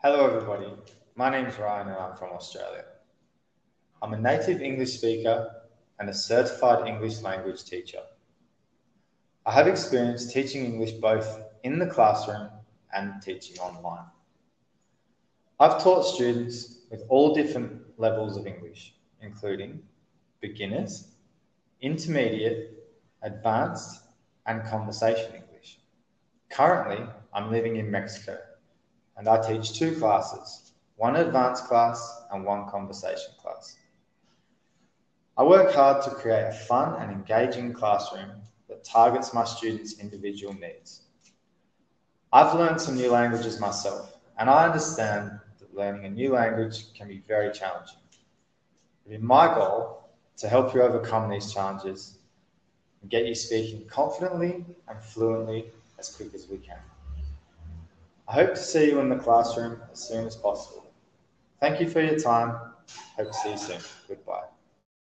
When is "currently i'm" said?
26.50-27.50